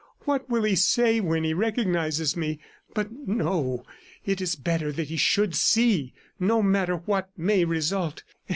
[0.21, 2.59] What will he say when he recognizes me?...
[2.95, 3.83] But no;
[4.25, 8.23] it is better that he should see, no matter what may result.